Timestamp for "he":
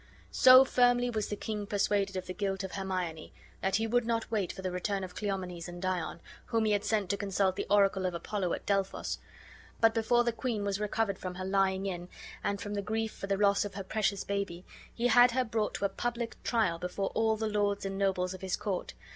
3.75-3.85, 6.65-6.71, 14.91-15.05